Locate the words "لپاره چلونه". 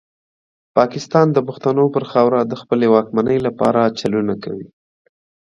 3.47-4.33